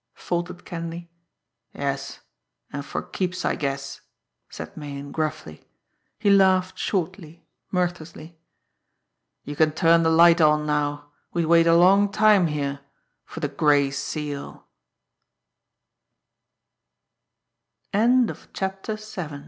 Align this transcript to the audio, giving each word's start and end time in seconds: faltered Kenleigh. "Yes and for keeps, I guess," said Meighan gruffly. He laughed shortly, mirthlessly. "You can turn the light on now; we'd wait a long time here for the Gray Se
faltered 0.15 0.65
Kenleigh. 0.65 1.05
"Yes 1.75 2.21
and 2.73 2.83
for 2.83 3.03
keeps, 3.03 3.45
I 3.45 3.53
guess," 3.55 4.01
said 4.49 4.75
Meighan 4.75 5.11
gruffly. 5.11 5.69
He 6.17 6.31
laughed 6.31 6.79
shortly, 6.79 7.45
mirthlessly. 7.71 8.35
"You 9.43 9.55
can 9.55 9.73
turn 9.73 10.01
the 10.01 10.09
light 10.09 10.41
on 10.41 10.65
now; 10.65 11.11
we'd 11.33 11.45
wait 11.45 11.67
a 11.67 11.75
long 11.75 12.11
time 12.11 12.47
here 12.47 12.79
for 13.25 13.41
the 13.41 13.47
Gray 13.47 13.91
Se 13.91 14.57